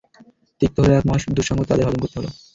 [0.61, 2.29] তিক্ত হলেও এক মহা দুঃসংবাদ তাদের হজম করতে হলো।